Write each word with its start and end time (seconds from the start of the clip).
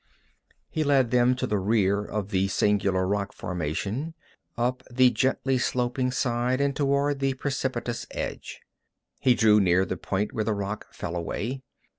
He 0.71 0.83
led 0.83 1.11
them 1.11 1.35
to 1.35 1.45
the 1.45 1.59
rear 1.59 2.03
of 2.03 2.29
the 2.29 2.47
singular 2.47 3.05
rock 3.07 3.31
formation, 3.33 4.15
up 4.57 4.81
the 4.89 5.11
gently 5.11 5.59
sloping 5.59 6.09
side, 6.09 6.59
and 6.59 6.75
toward 6.75 7.19
the 7.19 7.35
precipitous 7.35 8.07
edge. 8.09 8.61
He 9.19 9.35
drew 9.35 9.59
near 9.59 9.85
the 9.85 9.97
point 9.97 10.33
where 10.33 10.43
the 10.43 10.55
rock 10.55 10.91
fell 10.91 11.15
away. 11.15 11.61